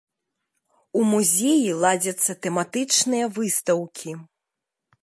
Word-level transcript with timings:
У 0.99 1.03
музеі 1.09 1.75
ладзяцца 1.83 2.31
тэматычныя 2.47 3.25
выстаўкі. 3.39 4.11